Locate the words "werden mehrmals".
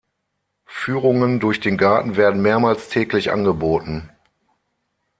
2.17-2.89